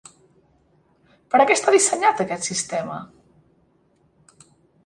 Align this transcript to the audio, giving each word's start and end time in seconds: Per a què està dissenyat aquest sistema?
Per 1.33 1.41
a 1.43 1.45
què 1.51 1.57
està 1.59 1.73
dissenyat 1.75 2.23
aquest 2.25 2.49
sistema? 2.49 2.97